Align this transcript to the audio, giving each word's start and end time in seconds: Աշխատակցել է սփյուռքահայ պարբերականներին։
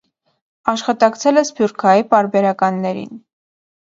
Աշխատակցել 0.71 1.41
է 1.41 1.43
սփյուռքահայ 1.49 2.01
պարբերականներին։ 2.13 3.23